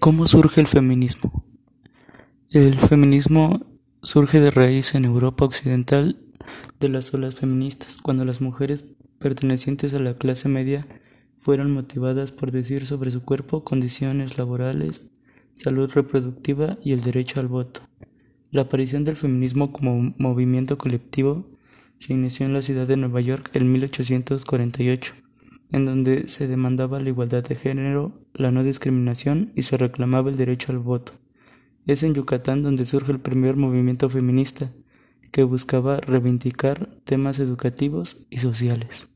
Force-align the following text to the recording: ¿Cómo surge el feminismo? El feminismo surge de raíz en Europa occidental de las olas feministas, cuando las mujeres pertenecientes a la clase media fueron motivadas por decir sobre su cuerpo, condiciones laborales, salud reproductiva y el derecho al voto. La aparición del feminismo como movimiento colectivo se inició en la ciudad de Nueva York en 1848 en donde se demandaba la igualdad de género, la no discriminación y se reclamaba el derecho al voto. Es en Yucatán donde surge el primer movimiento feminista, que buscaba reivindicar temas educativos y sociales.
¿Cómo 0.00 0.26
surge 0.26 0.62
el 0.62 0.66
feminismo? 0.66 1.44
El 2.50 2.78
feminismo 2.78 3.66
surge 4.02 4.40
de 4.40 4.50
raíz 4.50 4.94
en 4.94 5.04
Europa 5.04 5.44
occidental 5.44 6.16
de 6.80 6.88
las 6.88 7.12
olas 7.12 7.34
feministas, 7.36 7.98
cuando 8.00 8.24
las 8.24 8.40
mujeres 8.40 8.86
pertenecientes 9.18 9.92
a 9.92 9.98
la 9.98 10.14
clase 10.14 10.48
media 10.48 10.88
fueron 11.38 11.70
motivadas 11.70 12.32
por 12.32 12.50
decir 12.50 12.86
sobre 12.86 13.10
su 13.10 13.20
cuerpo, 13.24 13.62
condiciones 13.62 14.38
laborales, 14.38 15.10
salud 15.52 15.90
reproductiva 15.92 16.78
y 16.82 16.92
el 16.92 17.02
derecho 17.02 17.38
al 17.38 17.48
voto. 17.48 17.82
La 18.50 18.62
aparición 18.62 19.04
del 19.04 19.16
feminismo 19.16 19.70
como 19.70 20.14
movimiento 20.16 20.78
colectivo 20.78 21.46
se 21.98 22.14
inició 22.14 22.46
en 22.46 22.54
la 22.54 22.62
ciudad 22.62 22.88
de 22.88 22.96
Nueva 22.96 23.20
York 23.20 23.50
en 23.52 23.70
1848 23.70 25.14
en 25.72 25.86
donde 25.86 26.28
se 26.28 26.46
demandaba 26.48 27.00
la 27.00 27.08
igualdad 27.08 27.44
de 27.44 27.54
género, 27.54 28.12
la 28.34 28.50
no 28.50 28.64
discriminación 28.64 29.52
y 29.54 29.62
se 29.62 29.76
reclamaba 29.76 30.30
el 30.30 30.36
derecho 30.36 30.72
al 30.72 30.78
voto. 30.78 31.12
Es 31.86 32.02
en 32.02 32.14
Yucatán 32.14 32.62
donde 32.62 32.84
surge 32.84 33.12
el 33.12 33.20
primer 33.20 33.56
movimiento 33.56 34.08
feminista, 34.08 34.72
que 35.30 35.42
buscaba 35.44 35.98
reivindicar 36.00 36.86
temas 37.04 37.38
educativos 37.38 38.26
y 38.30 38.38
sociales. 38.38 39.08